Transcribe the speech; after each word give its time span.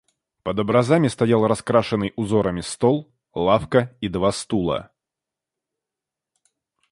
Под 0.41 0.57
образами 0.57 1.07
стоял 1.09 1.45
раскрашенный 1.45 2.11
узорами 2.15 2.61
стол, 2.61 3.13
лавка 3.35 3.95
и 4.01 4.07
два 4.07 4.31
стула. 4.31 4.89